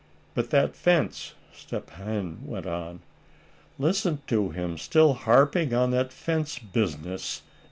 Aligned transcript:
"But 0.33 0.49
that 0.49 0.75
fence?" 0.75 1.35
Step 1.53 1.91
Hen 1.91 2.39
went 2.43 2.65
on. 2.65 3.01
"Listen 3.77 4.19
to 4.25 4.49
him 4.49 4.79
still 4.79 5.13
harping 5.13 5.75
on 5.75 5.91
that 5.91 6.11
fence 6.11 6.57
business!" 6.57 7.43